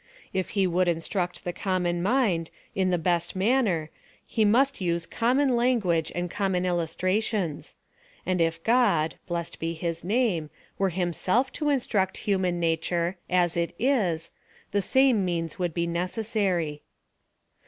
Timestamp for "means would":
15.23-15.71